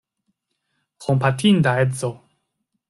[1.07, 2.11] Kompatinda edzo!